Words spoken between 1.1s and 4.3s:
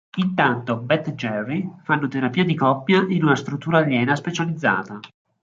Jerry fanno terapia di coppia in una struttura aliena